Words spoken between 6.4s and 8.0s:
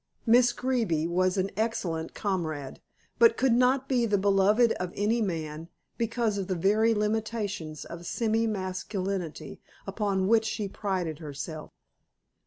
the very limitations